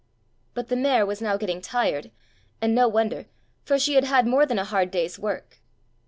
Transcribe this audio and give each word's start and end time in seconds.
But 0.55 0.69
the 0.69 0.75
mare 0.75 1.05
was 1.05 1.21
now 1.21 1.37
getting 1.37 1.61
tired, 1.61 2.09
and 2.59 2.73
no 2.73 2.87
wonder, 2.87 3.27
for 3.61 3.77
she 3.77 3.93
had 3.93 4.03
had 4.05 4.25
more 4.25 4.47
than 4.47 4.57
a 4.57 4.65
hard 4.65 4.89
day's 4.89 5.19
work. 5.19 5.59